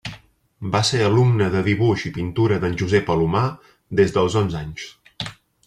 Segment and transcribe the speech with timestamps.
[0.75, 3.45] Va ser alumna de dibuix i pintura d'en Josep Alumà
[4.01, 4.91] des dels onze anys.